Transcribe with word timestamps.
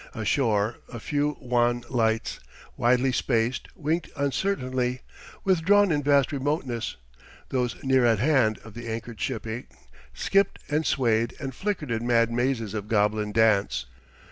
Ashore 0.15 0.77
a 0.91 0.99
few 0.99 1.37
wan 1.39 1.83
lights, 1.87 2.39
widely 2.75 3.11
spaced, 3.11 3.67
winked 3.75 4.09
uncertainly, 4.15 5.01
withdrawn 5.43 5.91
in 5.91 6.01
vast 6.01 6.31
remoteness; 6.31 6.95
those 7.49 7.75
near 7.83 8.03
at 8.03 8.17
hand, 8.17 8.57
of 8.63 8.73
the 8.73 8.87
anchored 8.87 9.21
shipping, 9.21 9.67
skipped 10.11 10.57
and 10.71 10.87
swayed 10.87 11.35
and 11.39 11.53
flickered 11.53 11.91
in 11.91 12.07
mad 12.07 12.31
mazes 12.31 12.73
of 12.73 12.87
goblin 12.87 13.31
dance. 13.31 13.85